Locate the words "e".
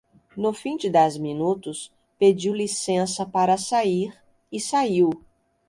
4.51-4.59